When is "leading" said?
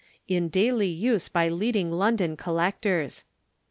1.47-1.91